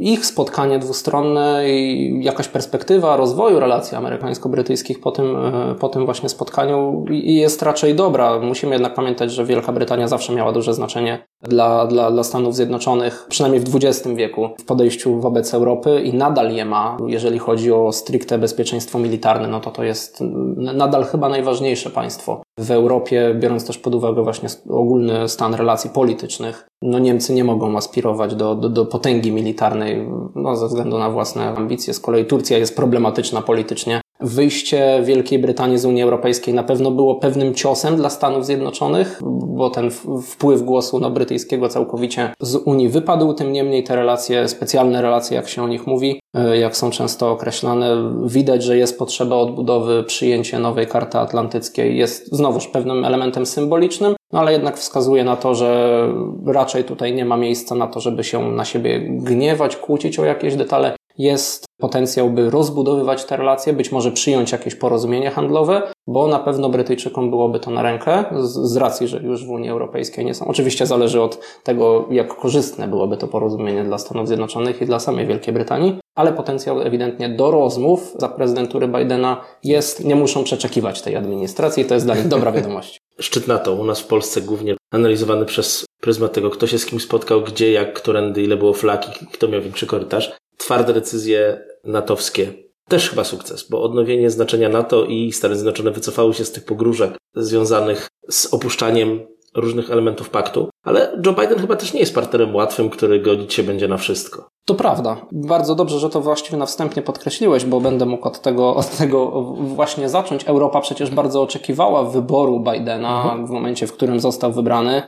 ich 0.00 0.26
spotkanie 0.26 0.78
dwustronne 0.78 1.70
i 1.70 2.10
jakaś 2.24 2.48
perspektywa 2.48 3.16
rozwoju 3.16 3.60
relacji 3.60 3.96
amerykańsko-brytyjskich 4.00 5.00
po 5.00 5.10
tym, 5.10 5.36
e, 5.36 5.74
po 5.74 5.88
tym 5.88 6.04
właśnie 6.04 6.28
spotkaniu 6.28 7.04
jest 7.10 7.62
raczej 7.62 7.94
dobra. 7.94 8.38
Musimy 8.38 8.72
jednak 8.72 8.94
pamiętać, 8.94 9.32
że 9.32 9.44
Wielka 9.44 9.72
Brytania 9.72 10.08
zawsze 10.08 10.32
miała 10.32 10.52
duże 10.52 10.74
znaczenie 10.74 11.26
dla, 11.42 11.86
dla, 11.86 12.10
dla 12.10 12.24
Stanów 12.24 12.54
Zjednoczonych, 12.54 13.26
przynajmniej 13.28 13.62
w 13.62 13.76
XX 13.76 14.08
wieku, 14.16 14.48
w 14.60 14.64
podejściu 14.64 15.20
wobec 15.20 15.54
Europy 15.54 16.00
i 16.04 16.14
nadal 16.14 16.52
je 16.52 16.64
ma, 16.64 16.96
jeżeli 17.06 17.38
chodzi 17.38 17.72
o 17.72 17.92
stricte 17.92 18.38
bezpieczeństwo 18.38 18.98
militarne, 18.98 19.48
no 19.48 19.60
to 19.60 19.70
to 19.70 19.84
jest 19.84 20.18
nadal 20.56 21.04
chyba 21.04 21.28
najważniejsze 21.28 21.90
państwo 21.90 22.42
w 22.60 22.70
Europie, 22.70 23.34
biorąc 23.40 23.66
też 23.66 23.78
pod 23.78 23.94
uwagę 23.94 24.22
właśnie 24.22 24.48
ogólny 24.68 25.28
stan 25.28 25.54
relacji 25.54 25.90
politycznych. 25.90 26.68
No 26.82 26.98
Niemcy 26.98 27.34
nie 27.34 27.44
mogą 27.44 27.76
aspirować 27.76 28.34
do, 28.34 28.54
do, 28.54 28.68
do 28.68 28.86
potęgi 28.86 29.32
militarnej 29.32 30.08
no, 30.34 30.56
ze 30.56 30.66
względu 30.66 30.98
na 30.98 31.10
własne 31.10 31.48
ambicje. 31.56 31.94
Z 31.94 32.00
kolei 32.00 32.24
Turcja 32.24 32.58
jest 32.58 32.76
problematyczna 32.76 33.42
politycznie 33.42 34.00
Wyjście 34.22 35.00
Wielkiej 35.02 35.38
Brytanii 35.38 35.78
z 35.78 35.84
Unii 35.84 36.02
Europejskiej 36.02 36.54
na 36.54 36.62
pewno 36.62 36.90
było 36.90 37.14
pewnym 37.14 37.54
ciosem 37.54 37.96
dla 37.96 38.10
Stanów 38.10 38.46
Zjednoczonych, 38.46 39.20
bo 39.46 39.70
ten 39.70 39.90
wpływ 40.22 40.62
głosu 40.62 41.00
no, 41.00 41.10
brytyjskiego 41.10 41.68
całkowicie 41.68 42.34
z 42.40 42.56
Unii 42.56 42.88
wypadł. 42.88 43.34
Tym 43.34 43.52
niemniej 43.52 43.84
te 43.84 43.96
relacje, 43.96 44.48
specjalne 44.48 45.02
relacje, 45.02 45.36
jak 45.36 45.48
się 45.48 45.62
o 45.62 45.68
nich 45.68 45.86
mówi, 45.86 46.20
e, 46.34 46.58
jak 46.58 46.76
są 46.76 46.90
często 46.90 47.30
określane, 47.30 47.96
widać, 48.24 48.62
że 48.62 48.76
jest 48.76 48.98
potrzeba 48.98 49.36
odbudowy, 49.36 50.04
przyjęcie 50.04 50.58
nowej 50.58 50.86
karty 50.86 51.18
atlantyckiej 51.18 51.96
jest 51.96 52.36
znowuż 52.36 52.66
pewnym 52.66 53.04
elementem 53.04 53.46
symbolicznym, 53.46 54.14
no 54.32 54.40
ale 54.40 54.52
jednak 54.52 54.78
wskazuje 54.78 55.24
na 55.24 55.36
to, 55.36 55.54
że 55.54 56.00
raczej 56.46 56.84
tutaj 56.84 57.14
nie 57.14 57.24
ma 57.24 57.36
miejsca 57.36 57.74
na 57.74 57.86
to, 57.86 58.00
żeby 58.00 58.24
się 58.24 58.52
na 58.52 58.64
siebie 58.64 59.00
gniewać, 59.00 59.76
kłócić 59.76 60.18
o 60.18 60.24
jakieś 60.24 60.56
detale 60.56 60.99
jest 61.18 61.64
potencjał, 61.80 62.30
by 62.30 62.50
rozbudowywać 62.50 63.24
te 63.24 63.36
relacje, 63.36 63.72
być 63.72 63.92
może 63.92 64.12
przyjąć 64.12 64.52
jakieś 64.52 64.74
porozumienie 64.74 65.30
handlowe, 65.30 65.82
bo 66.06 66.26
na 66.26 66.38
pewno 66.38 66.68
Brytyjczykom 66.68 67.30
byłoby 67.30 67.60
to 67.60 67.70
na 67.70 67.82
rękę, 67.82 68.24
z, 68.40 68.52
z, 68.52 68.76
racji, 68.76 69.08
że 69.08 69.22
już 69.22 69.46
w 69.46 69.50
Unii 69.50 69.70
Europejskiej 69.70 70.24
nie 70.24 70.34
są. 70.34 70.46
Oczywiście 70.46 70.86
zależy 70.86 71.22
od 71.22 71.38
tego, 71.62 72.06
jak 72.10 72.36
korzystne 72.36 72.88
byłoby 72.88 73.16
to 73.16 73.28
porozumienie 73.28 73.84
dla 73.84 73.98
Stanów 73.98 74.28
Zjednoczonych 74.28 74.82
i 74.82 74.86
dla 74.86 75.00
samej 75.00 75.26
Wielkiej 75.26 75.54
Brytanii, 75.54 75.98
ale 76.14 76.32
potencjał 76.32 76.80
ewidentnie 76.80 77.28
do 77.28 77.50
rozmów 77.50 78.12
za 78.18 78.28
prezydentury 78.28 78.88
Bidena 78.88 79.44
jest, 79.64 80.04
nie 80.04 80.16
muszą 80.16 80.44
przeczekiwać 80.44 81.02
tej 81.02 81.16
administracji, 81.16 81.84
to 81.84 81.94
jest 81.94 82.06
dla 82.06 82.14
nich 82.14 82.28
dobra 82.28 82.52
wiadomość. 82.52 82.98
Szczyt 83.20 83.48
NATO 83.48 83.72
u 83.72 83.84
nas 83.84 84.00
w 84.00 84.06
Polsce 84.06 84.40
głównie 84.40 84.76
analizowany 84.90 85.46
przez 85.46 85.84
pryzmat 86.00 86.32
tego, 86.32 86.50
kto 86.50 86.66
się 86.66 86.78
z 86.78 86.86
kim 86.86 87.00
spotkał, 87.00 87.40
gdzie, 87.40 87.72
jak, 87.72 87.92
którędy, 87.92 88.42
ile 88.42 88.56
było 88.56 88.72
flaki, 88.72 89.26
kto 89.32 89.48
miał 89.48 89.62
większy 89.62 89.86
korytarz 89.86 90.39
twarde 90.60 90.92
decyzje 90.92 91.64
natowskie. 91.84 92.52
Też 92.88 93.10
chyba 93.10 93.24
sukces, 93.24 93.68
bo 93.68 93.82
odnowienie 93.82 94.30
znaczenia 94.30 94.68
NATO 94.68 95.04
i 95.04 95.32
Stany 95.32 95.54
Zjednoczone 95.54 95.90
wycofały 95.90 96.34
się 96.34 96.44
z 96.44 96.52
tych 96.52 96.64
pogróżek 96.64 97.16
związanych 97.34 98.08
z 98.30 98.54
opuszczaniem 98.54 99.20
różnych 99.54 99.90
elementów 99.90 100.30
paktu, 100.30 100.70
ale 100.84 101.22
Joe 101.26 101.32
Biden 101.32 101.58
chyba 101.58 101.76
też 101.76 101.92
nie 101.92 102.00
jest 102.00 102.14
partnerem 102.14 102.54
łatwym, 102.54 102.90
który 102.90 103.20
godzić 103.20 103.54
się 103.54 103.62
będzie 103.62 103.88
na 103.88 103.96
wszystko. 103.96 104.48
To 104.70 104.74
prawda. 104.74 105.16
Bardzo 105.32 105.74
dobrze, 105.74 105.98
że 105.98 106.10
to 106.10 106.20
właściwie 106.20 106.58
na 106.58 106.66
wstępie 106.66 107.02
podkreśliłeś, 107.02 107.64
bo 107.64 107.80
będę 107.80 108.06
mógł 108.06 108.28
od 108.28 108.40
tego, 108.40 108.74
od 108.74 108.90
tego 108.90 109.30
właśnie 109.56 110.08
zacząć. 110.08 110.44
Europa 110.44 110.80
przecież 110.80 111.10
bardzo 111.10 111.42
oczekiwała 111.42 112.04
wyboru 112.04 112.60
Bidena 112.60 113.22
mhm. 113.22 113.46
w 113.46 113.50
momencie, 113.50 113.86
w 113.86 113.92
którym 113.92 114.20
został 114.20 114.52
wybrany. 114.52 115.02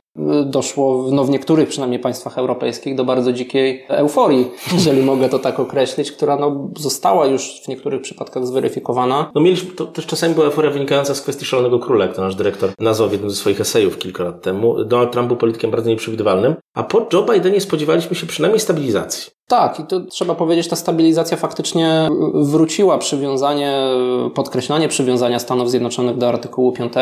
Doszło 0.46 1.04
no, 1.12 1.24
w 1.24 1.30
niektórych 1.30 1.68
przynajmniej 1.68 2.00
państwach 2.00 2.38
europejskich 2.38 2.94
do 2.94 3.04
bardzo 3.04 3.32
dzikiej 3.32 3.84
euforii, 3.88 4.50
jeżeli 4.74 5.02
mogę 5.02 5.28
to 5.28 5.38
tak 5.38 5.60
określić, 5.60 6.12
która 6.12 6.36
no, 6.36 6.68
została 6.78 7.26
już 7.26 7.60
w 7.64 7.68
niektórych 7.68 8.02
przypadkach 8.02 8.46
zweryfikowana. 8.46 9.30
No 9.34 9.40
mieliśmy, 9.40 9.70
to 9.70 9.86
też 9.86 10.06
czasami 10.06 10.34
była 10.34 10.46
euforia 10.46 10.70
wynikająca 10.70 11.14
z 11.14 11.20
kwestii 11.20 11.44
szalonego 11.44 11.78
króla, 11.78 12.04
jak 12.04 12.16
to 12.16 12.22
nasz 12.22 12.34
dyrektor 12.34 12.70
nazwał 12.78 13.08
w 13.08 13.12
jednym 13.12 13.30
ze 13.30 13.36
swoich 13.36 13.60
esejów 13.60 13.98
kilka 13.98 14.24
lat 14.24 14.42
temu. 14.42 14.84
Donald 14.84 15.12
Trump 15.12 15.28
był 15.28 15.36
politykiem 15.36 15.70
bardzo 15.70 15.90
nieprzewidywalnym, 15.90 16.54
a 16.74 16.82
po 16.82 17.06
Joe 17.12 17.22
Bidenie 17.22 17.60
spodziewaliśmy 17.60 18.16
się 18.16 18.26
przynajmniej 18.26 18.60
stabilizacji. 18.60 19.32
Tak, 19.52 19.80
i 19.80 19.84
to 19.84 20.00
trzeba 20.00 20.34
powiedzieć, 20.34 20.68
ta 20.68 20.76
stabilizacja 20.76 21.36
faktycznie 21.36 22.08
wróciła. 22.34 22.98
Przywiązanie, 22.98 23.76
podkreślanie 24.34 24.88
przywiązania 24.88 25.38
Stanów 25.38 25.70
Zjednoczonych 25.70 26.18
do 26.18 26.28
artykułu 26.28 26.72
5 26.72 26.92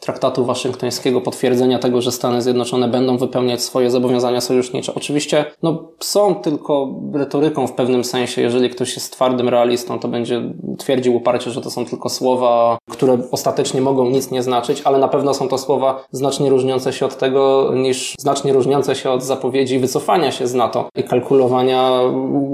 traktatu 0.00 0.44
waszyngtońskiego, 0.44 1.20
potwierdzenia 1.20 1.78
tego, 1.78 2.00
że 2.00 2.12
Stany 2.12 2.42
Zjednoczone 2.42 2.88
będą 2.88 3.18
wypełniać 3.18 3.62
swoje 3.62 3.90
zobowiązania 3.90 4.40
sojusznicze. 4.40 4.92
Oczywiście 4.94 5.44
no, 5.62 5.88
są 6.00 6.34
tylko 6.34 6.94
retoryką 7.12 7.66
w 7.66 7.72
pewnym 7.72 8.04
sensie. 8.04 8.42
Jeżeli 8.42 8.70
ktoś 8.70 8.94
jest 8.94 9.12
twardym 9.12 9.48
realistą, 9.48 9.98
to 9.98 10.08
będzie 10.08 10.42
twierdził 10.78 11.16
uparcie, 11.16 11.50
że 11.50 11.60
to 11.60 11.70
są 11.70 11.84
tylko 11.84 12.08
słowa, 12.08 12.78
które 12.90 13.18
ostatecznie 13.30 13.80
mogą 13.80 14.10
nic 14.10 14.30
nie 14.30 14.42
znaczyć, 14.42 14.82
ale 14.84 14.98
na 14.98 15.08
pewno 15.08 15.34
są 15.34 15.48
to 15.48 15.58
słowa 15.58 16.04
znacznie 16.12 16.50
różniące 16.50 16.92
się 16.92 17.06
od 17.06 17.18
tego, 17.18 17.72
niż 17.74 18.14
znacznie 18.18 18.52
różniące 18.52 18.94
się 18.94 19.10
od 19.10 19.22
zapowiedzi 19.22 19.78
wycofania 19.78 20.32
się 20.32 20.46
z 20.46 20.54
NATO 20.54 20.88
i 20.96 21.04
kalkulowania 21.04 22.00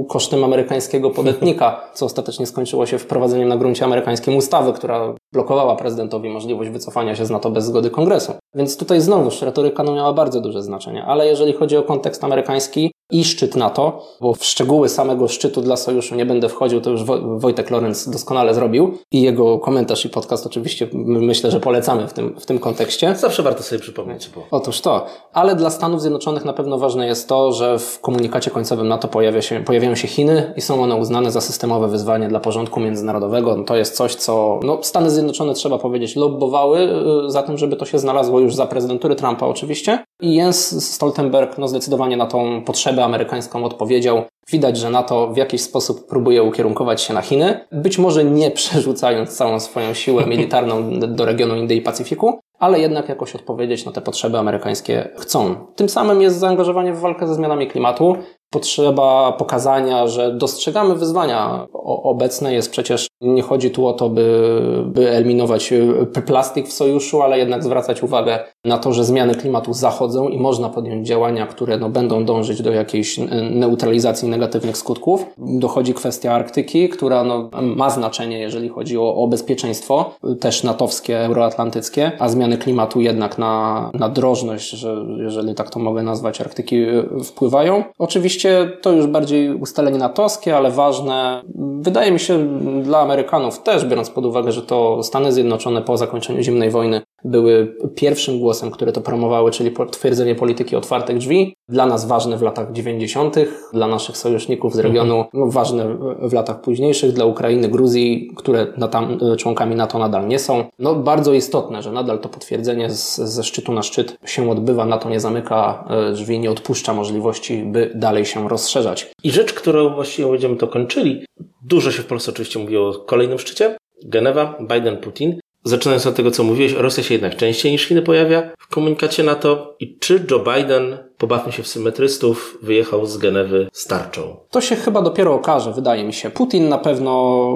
kosztem 0.09 0.45
amerykańskiego 0.45 1.11
podetnika, 1.11 1.81
co 1.95 2.07
ostatecznie 2.07 2.47
skończyło 2.47 2.87
się 2.87 2.99
wprowadzeniem 2.99 3.49
na 3.49 3.57
gruncie 3.57 3.85
amerykańskim 3.85 4.37
ustawy, 4.37 4.73
która 4.73 5.15
blokowała 5.33 5.77
prezydentowi 5.77 6.29
możliwość 6.29 6.71
wycofania 6.71 7.17
się 7.17 7.27
z 7.27 7.31
NATO 7.33 7.51
bez 7.51 7.65
zgody 7.65 7.91
kongresu. 7.91 8.33
Więc 8.55 8.77
tutaj 8.77 9.01
znowuż 9.01 9.43
retoryka 9.43 9.83
no 9.83 9.95
miała 9.95 10.13
bardzo 10.13 10.41
duże 10.41 10.63
znaczenie. 10.63 11.05
Ale 11.05 11.27
jeżeli 11.27 11.53
chodzi 11.53 11.77
o 11.77 11.83
kontekst 11.83 12.25
amerykański, 12.25 12.92
i 13.13 13.25
szczyt 13.25 13.57
NATO, 13.57 14.03
bo 14.21 14.35
w 14.35 14.45
szczegóły 14.45 14.89
samego 14.89 15.29
szczytu 15.29 15.61
dla 15.61 15.77
sojuszu 15.77 16.15
nie 16.15 16.27
będę 16.27 16.49
wchodził, 16.49 16.81
to 16.81 16.91
już 16.91 17.05
Wojtek 17.37 17.71
Lorenz 17.71 18.09
doskonale 18.09 18.55
zrobił 18.55 18.99
i 19.11 19.23
jego 19.23 19.59
komentarz 19.59 20.05
i 20.05 20.09
podcast 20.09 20.47
oczywiście 20.47 20.89
myślę, 21.05 21.51
że 21.51 21.61
polecamy 21.61 22.09
w 22.09 22.13
tym, 22.13 22.41
w 22.41 22.47
tym 22.47 22.59
kontekście. 22.59 23.15
Zawsze 23.17 23.43
warto 23.43 23.63
sobie 23.63 23.79
przypomnieć. 23.79 24.31
Bo... 24.35 24.43
Otóż 24.51 24.81
to, 24.81 25.07
ale 25.33 25.57
dla 25.57 25.71
Stanów 25.71 26.01
Zjednoczonych 26.01 26.45
na 26.45 26.53
pewno 26.53 26.79
ważne 26.79 27.07
jest 27.07 27.29
to, 27.29 27.53
że 27.53 27.79
w 27.79 28.01
komunikacie 28.01 28.51
końcowym 28.51 28.89
NATO 28.89 29.09
pojawia 29.09 29.43
się, 29.43 29.65
pojawiają 29.65 29.95
się 29.95 30.09
Chiny 30.09 30.55
i 30.57 30.61
są 30.61 30.83
one 30.83 30.97
uznane 30.97 31.31
za 31.31 31.41
systemowe 31.41 31.89
wyzwanie 31.89 32.29
dla 32.29 32.41
porządku 32.41 32.81
międzynarodowego. 32.81 33.57
No 33.57 33.65
to 33.65 33.77
jest 33.77 33.97
coś, 33.97 34.15
co 34.15 34.61
no, 34.63 34.79
Stany 34.83 35.11
Zjednoczone, 35.11 35.55
trzeba 35.55 35.79
powiedzieć, 35.79 36.17
lobbowały 36.17 36.79
y, 37.27 37.31
za 37.31 37.43
tym, 37.43 37.59
żeby 37.59 37.77
to 37.77 37.85
się 37.85 37.99
znalazło 37.99 38.41
już 38.41 38.55
za 38.55 38.67
prezydentury 38.67 39.15
Trumpa 39.15 39.47
oczywiście. 39.47 40.05
I 40.23 40.35
Jens 40.35 40.85
Stoltenberg 40.95 41.59
no, 41.59 41.69
zdecydowanie 41.69 42.17
na 42.17 42.27
tą 42.27 42.63
potrzebę 42.65 43.05
amerykańską 43.05 43.65
odpowiedział. 43.65 44.23
Widać, 44.51 44.79
że 44.79 44.91
NATO 44.91 45.33
w 45.33 45.37
jakiś 45.37 45.63
sposób 45.63 46.07
próbuje 46.07 46.43
ukierunkować 46.43 47.03
się 47.03 47.15
na 47.15 47.23
Chiny, 47.23 47.61
być 47.73 47.99
może 47.99 48.25
nie 48.25 48.51
przerzucając 48.61 49.37
całą 49.37 49.61
swoją 49.61 49.95
siłę 49.95 50.27
militarną 50.27 50.91
do 51.01 51.25
regionu 51.25 51.57
Indii 51.57 51.79
i 51.79 51.83
Pacyfiku, 51.83 52.41
ale 52.59 52.81
jednak 52.81 53.09
jakoś 53.09 53.35
odpowiedzieć 53.35 53.85
na 53.85 53.93
te 53.93 54.01
potrzeby 54.01 54.39
amerykańskie 54.39 55.09
chcą. 55.17 55.55
Tym 55.77 55.89
samym 55.89 56.23
jest 56.23 56.39
zaangażowanie 56.39 56.93
w 56.93 57.01
walkę 57.01 57.27
ze 57.27 57.35
zmianami 57.35 57.67
klimatu 57.67 58.17
potrzeba 58.53 59.33
pokazania, 59.33 60.07
że 60.07 60.35
dostrzegamy 60.35 60.95
wyzwania 60.95 61.67
obecne. 61.85 62.55
Jest 62.55 62.71
przecież, 62.71 63.09
nie 63.21 63.43
chodzi 63.43 63.71
tu 63.71 63.87
o 63.87 63.93
to, 63.93 64.09
by, 64.09 64.59
by 64.87 65.11
eliminować 65.11 65.73
y, 65.73 66.23
plastik 66.27 66.69
w 66.69 66.73
sojuszu, 66.73 67.23
ale 67.23 67.39
jednak 67.39 67.65
zwracać 67.65 68.03
uwagę 68.03 68.39
na 68.65 68.79
to, 68.79 68.93
że 68.93 69.05
zmiany 69.05 69.35
klimatu 69.35 69.73
zachodzą 69.73 70.29
i 70.29 70.39
można 70.39 70.69
podjąć 70.69 71.07
działania, 71.07 71.47
które 71.47 71.79
no, 71.79 71.89
będą 71.89 72.25
dążyć 72.25 72.63
do 72.63 72.73
jakiejś 72.73 73.19
neutralizacji 73.51 74.29
negatywnych 74.29 74.77
skutków. 74.77 75.27
Dochodzi 75.39 75.95
kwestia 75.95 76.33
Arktyki, 76.33 76.89
która 76.89 77.25
no, 77.25 77.51
ma 77.63 77.91
znaczenie, 77.91 78.39
jeżeli 78.39 78.69
chodzi 78.69 78.99
o, 78.99 79.15
o 79.15 79.29
bezpieczeństwo, 79.29 80.15
też 80.41 80.63
natowskie, 80.63 81.25
euroatlantyckie, 81.25 82.13
a 82.19 82.29
zmiany 82.29 82.59
klimatu 82.59 83.01
jednak 83.01 83.39
na, 83.39 83.91
na 83.95 84.09
drożność, 84.09 84.71
że, 84.71 84.97
jeżeli 85.19 85.55
tak 85.55 85.71
to 85.71 85.79
mogę 85.81 86.03
nazwać, 86.03 86.41
Arktyki 86.41 86.77
y, 86.77 87.25
wpływają. 87.25 87.85
Oczywiście 87.99 88.42
Oczywiście 88.43 88.77
to 88.81 88.93
już 88.93 89.07
bardziej 89.07 89.55
ustalenie 89.55 89.99
natowskie, 89.99 90.57
ale 90.57 90.71
ważne. 90.71 91.43
Wydaje 91.81 92.13
mi 92.13 92.21
się 92.21 92.61
dla 92.83 93.01
Amerykanów 93.01 93.63
też, 93.63 93.85
biorąc 93.85 94.11
pod 94.11 94.25
uwagę, 94.25 94.53
że 94.53 94.63
to 94.63 95.03
Stany 95.03 95.33
Zjednoczone 95.33 95.83
po 95.83 95.97
zakończeniu 95.97 96.43
zimnej 96.43 96.71
wojny 96.71 97.03
były 97.25 97.77
pierwszym 97.95 98.39
głosem, 98.39 98.71
które 98.71 98.93
to 98.93 99.01
promowały, 99.01 99.51
czyli 99.51 99.71
potwierdzenie 99.71 100.35
polityki 100.35 100.77
otwartych 100.77 101.19
drzwi. 101.19 101.55
Dla 101.69 101.87
nas 101.87 102.07
ważne 102.07 102.37
w 102.37 102.43
latach 102.43 102.73
90., 102.73 103.37
dla 103.73 103.87
naszych 103.87 104.17
sojuszników 104.17 104.75
z 104.75 104.79
regionu 104.79 105.25
no, 105.35 105.47
ważne 105.47 105.97
w 106.23 106.33
latach 106.33 106.61
późniejszych, 106.61 107.13
dla 107.13 107.25
Ukrainy, 107.25 107.69
Gruzji, 107.69 108.33
które 108.37 108.67
tam, 108.91 109.19
członkami 109.39 109.77
NATO 109.77 109.99
nadal 109.99 110.29
nie 110.29 110.39
są. 110.39 110.65
No 110.79 110.95
bardzo 110.95 111.33
istotne, 111.33 111.83
że 111.83 111.93
nadal 111.93 112.19
to 112.19 112.29
potwierdzenie 112.29 112.91
z, 112.91 113.17
ze 113.17 113.45
szczytu 113.45 113.73
na 113.73 113.83
szczyt 113.83 114.19
się 114.27 114.51
odbywa, 114.51 114.85
NATO 114.85 115.11
nie 115.11 115.21
zamyka 115.21 115.85
e, 115.91 116.13
drzwi, 116.13 116.39
nie 116.39 116.51
odpuszcza 116.51 116.95
możliwości, 116.95 117.63
by 117.63 117.93
dalej 117.95 118.25
się 118.25 118.49
rozszerzać. 118.49 119.13
I 119.25 119.31
rzecz, 119.31 119.53
którą 119.53 119.95
właściwie 119.95 120.31
będziemy 120.31 120.57
to 120.57 120.69
kończyli, 120.69 121.25
dużo 121.63 121.91
się 121.91 122.03
w 122.03 122.07
Polsce 122.07 122.31
oczywiście 122.31 122.59
mówiło 122.59 122.89
o 122.89 122.95
kolejnym 122.95 123.39
szczycie, 123.39 123.77
Genewa, 124.05 124.59
Biden, 124.61 124.97
Putin. 124.97 125.41
Zaczynając 125.65 126.07
od 126.07 126.15
tego, 126.15 126.31
co 126.31 126.45
mówiłeś, 126.45 126.73
Rosja 126.73 127.03
się 127.03 127.15
jednak 127.15 127.37
częściej 127.37 127.73
niż 127.73 127.87
Chiny 127.87 128.03
pojawia 128.03 128.51
w 128.59 128.67
komunikacie 128.67 129.23
NATO. 129.23 129.77
I 129.81 129.99
czy 129.99 130.27
Joe 130.31 130.39
Biden 130.39 130.99
pobawmy 131.23 131.53
się 131.53 131.63
w 131.63 131.69
symetrystów, 131.69 132.59
wyjechał 132.63 133.07
z 133.07 133.17
Genewy 133.17 133.69
z 133.73 133.87
tarczą. 133.87 134.37
To 134.51 134.61
się 134.61 134.77
chyba 134.77 135.03
dopiero 135.03 135.35
okaże, 135.35 135.73
wydaje 135.73 136.05
mi 136.05 136.13
się. 136.13 136.31
Putin 136.31 136.69
na 136.69 136.79
pewno 136.79 137.13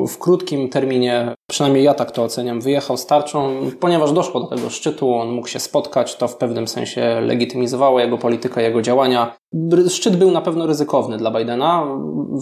w 0.08 0.18
krótkim 0.18 0.68
terminie, 0.68 1.35
przynajmniej 1.50 1.85
ja 1.85 1.94
tak 1.94 2.11
to 2.11 2.23
oceniam, 2.25 2.61
wyjechał 2.61 2.96
z 2.96 3.06
tarczą, 3.06 3.54
ponieważ 3.80 4.12
doszło 4.12 4.40
do 4.40 4.46
tego 4.46 4.70
szczytu, 4.70 5.14
on 5.14 5.28
mógł 5.28 5.49
się 5.49 5.58
spotkać, 5.58 6.16
to 6.16 6.28
w 6.28 6.37
pewnym 6.37 6.68
sensie 6.68 7.20
legitymizowało 7.20 8.00
jego 8.00 8.18
politykę, 8.18 8.62
jego 8.62 8.82
działania. 8.82 9.37
Szczyt 9.88 10.16
był 10.16 10.30
na 10.30 10.40
pewno 10.40 10.66
ryzykowny 10.66 11.16
dla 11.16 11.30
Bidena 11.30 11.87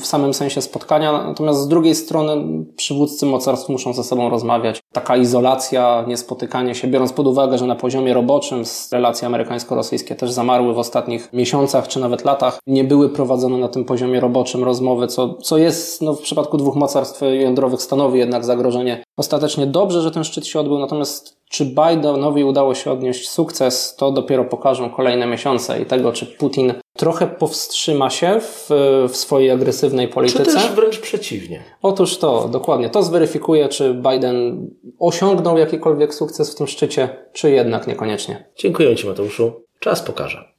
w 0.00 0.06
samym 0.06 0.34
sensie 0.34 0.62
spotkania, 0.62 1.12
natomiast 1.12 1.60
z 1.60 1.68
drugiej 1.68 1.94
strony 1.94 2.64
przywódcy 2.76 3.26
mocarstw 3.26 3.68
muszą 3.68 3.92
ze 3.92 4.04
sobą 4.04 4.30
rozmawiać. 4.30 4.80
Taka 4.92 5.16
izolacja, 5.16 6.04
niespotykanie 6.08 6.74
się, 6.74 6.88
biorąc 6.88 7.12
pod 7.12 7.26
uwagę, 7.26 7.58
że 7.58 7.66
na 7.66 7.76
poziomie 7.76 8.14
roboczym 8.14 8.62
relacje 8.92 9.28
amerykańsko-rosyjskie 9.28 10.14
też 10.14 10.30
zamarły 10.30 10.74
w 10.74 10.78
ostatnich 10.78 11.13
ostatnich 11.14 11.32
miesiącach 11.32 11.88
czy 11.88 12.00
nawet 12.00 12.24
latach 12.24 12.58
nie 12.66 12.84
były 12.84 13.08
prowadzone 13.08 13.58
na 13.58 13.68
tym 13.68 13.84
poziomie 13.84 14.20
roboczym 14.20 14.64
rozmowy, 14.64 15.06
co, 15.06 15.34
co 15.34 15.58
jest 15.58 16.02
no, 16.02 16.14
w 16.14 16.20
przypadku 16.20 16.56
dwóch 16.56 16.76
mocarstw 16.76 17.20
jądrowych 17.40 17.82
stanowi 17.82 18.18
jednak 18.18 18.44
zagrożenie. 18.44 19.04
Ostatecznie 19.16 19.66
dobrze, 19.66 20.02
że 20.02 20.10
ten 20.10 20.24
szczyt 20.24 20.46
się 20.46 20.60
odbył, 20.60 20.78
natomiast 20.78 21.36
czy 21.50 21.64
Bidenowi 21.64 22.44
udało 22.44 22.74
się 22.74 22.92
odnieść 22.92 23.30
sukces, 23.30 23.96
to 23.96 24.12
dopiero 24.12 24.44
pokażą 24.44 24.90
kolejne 24.90 25.26
miesiące 25.26 25.82
i 25.82 25.86
tego, 25.86 26.12
czy 26.12 26.26
Putin 26.26 26.74
trochę 26.96 27.26
powstrzyma 27.26 28.10
się 28.10 28.40
w, 28.40 28.70
w 29.08 29.16
swojej 29.16 29.50
agresywnej 29.50 30.08
polityce. 30.08 30.44
Czy 30.44 30.52
też 30.52 30.72
wręcz 30.72 31.00
przeciwnie. 31.00 31.62
Otóż 31.82 32.18
to, 32.18 32.48
dokładnie. 32.48 32.90
To 32.90 33.02
zweryfikuje, 33.02 33.68
czy 33.68 33.94
Biden 33.94 34.68
osiągnął 34.98 35.58
jakikolwiek 35.58 36.14
sukces 36.14 36.54
w 36.54 36.54
tym 36.54 36.66
szczycie, 36.66 37.08
czy 37.32 37.50
jednak 37.50 37.86
niekoniecznie. 37.86 38.50
Dziękuję 38.56 38.96
Ci, 38.96 39.06
Mateuszu. 39.06 39.52
Czas 39.80 40.02
pokaże. 40.02 40.44